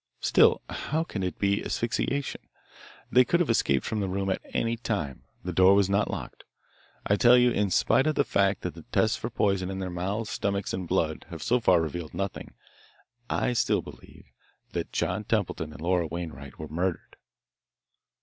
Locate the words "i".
7.05-7.15, 13.29-13.53